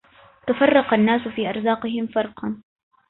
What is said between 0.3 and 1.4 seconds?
تفرق الناس